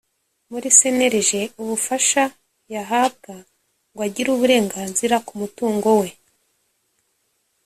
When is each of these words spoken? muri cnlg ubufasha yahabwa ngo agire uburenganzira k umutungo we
muri 0.51 0.67
cnlg 0.77 1.29
ubufasha 1.61 2.23
yahabwa 2.73 3.35
ngo 3.91 4.01
agire 4.07 4.29
uburenganzira 4.31 5.15
k 5.25 5.27
umutungo 5.35 5.89
we 6.01 6.09